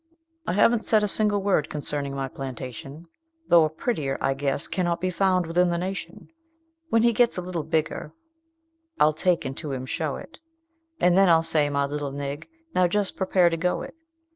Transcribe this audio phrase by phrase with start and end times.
[0.47, 3.05] "I haven't said a single word concerning my plantation,
[3.49, 6.29] Though a prettier, I guess, cannot be found within the nation;
[6.89, 8.11] When he gets a little bigger,
[8.99, 10.39] I'll take and to him show it,
[10.99, 13.93] And then I'll say, 'My little nig, now just prepare to go it!'